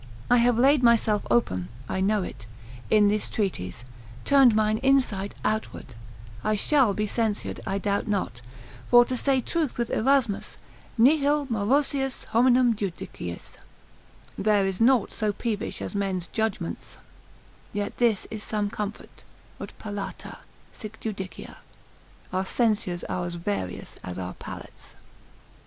I 0.31 0.37
have 0.37 0.57
laid 0.57 0.81
myself 0.81 1.27
open 1.29 1.67
(I 1.87 2.01
know 2.01 2.23
it) 2.23 2.47
in 2.89 3.07
this 3.07 3.29
treatise, 3.29 3.83
turned 4.25 4.55
mine 4.55 4.79
inside 4.79 5.35
outward: 5.45 5.93
I 6.43 6.55
shall 6.55 6.95
be 6.95 7.05
censured, 7.05 7.59
I 7.67 7.77
doubt 7.77 8.07
not; 8.07 8.41
for, 8.89 9.05
to 9.05 9.15
say 9.15 9.41
truth 9.41 9.77
with 9.77 9.91
Erasmus, 9.91 10.57
nihil 10.97 11.45
morosius 11.51 12.23
hominum 12.31 12.73
judiciis, 12.73 13.57
there 14.39 14.65
is 14.65 14.81
nought 14.81 15.11
so 15.11 15.31
peevish 15.33 15.83
as 15.83 15.93
men's 15.93 16.27
judgments; 16.29 16.97
yet 17.71 17.97
this 17.97 18.25
is 18.31 18.41
some 18.43 18.71
comfort, 18.71 19.23
ut 19.59 19.71
palata, 19.77 20.39
sic 20.73 20.99
judicia, 20.99 21.57
our 22.33 22.47
censures 22.47 23.03
are 23.03 23.27
as 23.27 23.35
various 23.35 23.97
as 24.03 24.17
our 24.17 24.33
palates. 24.33 24.95